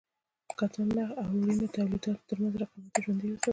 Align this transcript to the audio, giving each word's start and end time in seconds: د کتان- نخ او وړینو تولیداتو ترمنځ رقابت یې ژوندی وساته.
د 0.47 0.51
کتان- 0.59 0.91
نخ 0.97 1.09
او 1.21 1.27
وړینو 1.39 1.73
تولیداتو 1.75 2.25
ترمنځ 2.29 2.53
رقابت 2.61 2.91
یې 2.95 3.01
ژوندی 3.03 3.27
وساته. 3.31 3.49